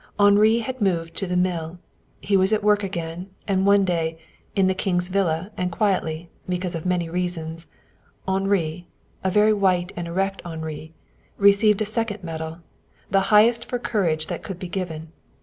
[0.19, 1.77] Henri had moved to the mill.
[2.21, 4.17] He was at work again, and one day,
[4.55, 7.67] in the King's villa and quietly, because of many reasons,
[8.27, 8.87] Henri,
[9.23, 10.91] a very white and erect Henri,
[11.37, 12.61] received a second medal,
[13.11, 15.11] the highest for courage that could be given.